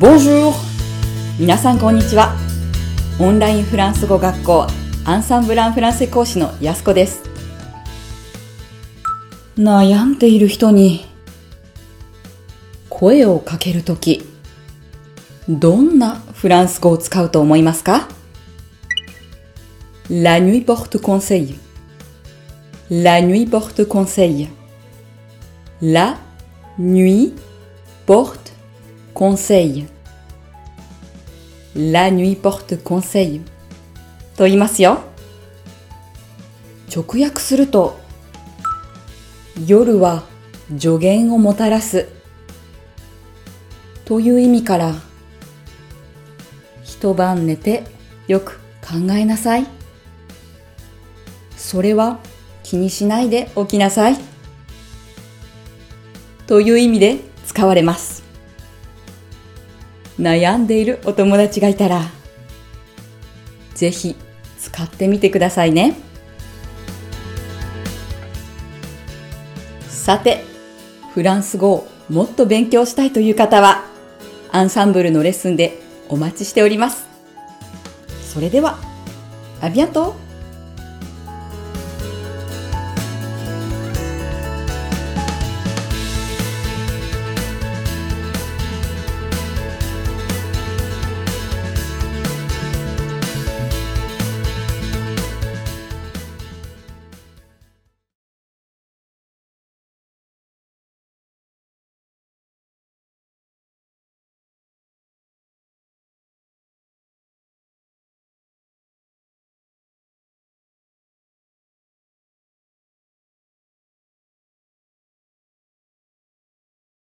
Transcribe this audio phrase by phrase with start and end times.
[0.00, 0.54] Bonjour!
[1.38, 2.34] 皆さんこんにちは。
[3.18, 4.66] オンラインフランス語学校
[5.04, 7.22] アンサンブランフランセ講師のやすこです。
[9.58, 11.04] 悩んでいる人に
[12.88, 14.22] 声をかけるとき、
[15.50, 18.08] どんなフランス語を使うと思いますか
[20.08, 21.58] ？La nuit porte conseil.
[22.88, 24.48] La nuit porte conseil.
[25.82, 26.16] La
[26.78, 27.34] nuit
[28.06, 28.49] porte
[29.20, 29.86] conseil.
[31.76, 33.42] La nuit porte conseil.
[34.34, 35.00] と言いますよ。
[36.90, 38.00] 直訳すると、
[39.66, 40.22] 夜は
[40.70, 42.08] 助言をもたらす
[44.06, 44.94] という意味から、
[46.82, 47.84] 一晩寝て
[48.26, 49.66] よく考えなさい。
[51.58, 52.20] それは
[52.62, 54.16] 気にしないでおきなさい。
[56.46, 58.19] という意味で使われます。
[60.20, 62.02] 悩んでいるお友達がいたら、
[63.74, 64.16] ぜひ
[64.58, 65.96] 使ってみてくださいね。
[69.88, 70.44] さて、
[71.14, 73.84] フランス語をもっと勉強したいという方は、
[74.52, 77.06] アンサンブルのレッスンでお待ちしております。
[78.22, 78.78] それでは、
[79.62, 80.14] アビアント